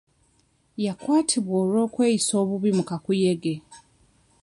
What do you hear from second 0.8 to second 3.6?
Yakwatibwa olw'okweyisa obubi mu kakuyege.